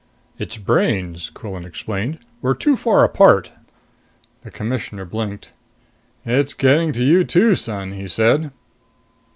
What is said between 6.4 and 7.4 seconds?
getting to you